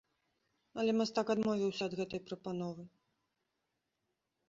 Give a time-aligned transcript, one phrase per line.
[0.83, 2.83] Але мастак адмовіўся ад гэтай прапановы.